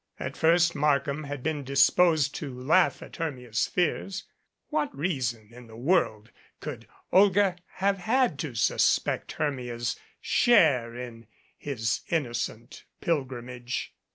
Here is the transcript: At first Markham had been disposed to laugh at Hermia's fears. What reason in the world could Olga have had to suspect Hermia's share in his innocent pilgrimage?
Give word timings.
At 0.19 0.35
first 0.35 0.73
Markham 0.73 1.25
had 1.25 1.43
been 1.43 1.63
disposed 1.63 2.33
to 2.33 2.51
laugh 2.59 3.03
at 3.03 3.17
Hermia's 3.17 3.67
fears. 3.67 4.23
What 4.69 4.97
reason 4.97 5.49
in 5.53 5.67
the 5.67 5.75
world 5.77 6.31
could 6.59 6.87
Olga 7.11 7.55
have 7.75 7.99
had 7.99 8.39
to 8.39 8.55
suspect 8.55 9.33
Hermia's 9.33 9.95
share 10.19 10.95
in 10.95 11.27
his 11.55 12.01
innocent 12.09 12.85
pilgrimage? 12.99 13.93